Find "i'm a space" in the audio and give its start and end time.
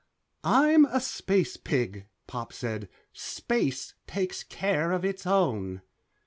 0.43-1.57